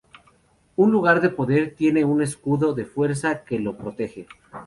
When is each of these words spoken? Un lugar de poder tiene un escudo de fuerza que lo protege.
Un 0.77 0.91
lugar 0.91 1.21
de 1.21 1.29
poder 1.29 1.75
tiene 1.75 2.03
un 2.05 2.23
escudo 2.23 2.73
de 2.73 2.85
fuerza 2.85 3.43
que 3.43 3.59
lo 3.59 3.77
protege. 3.77 4.25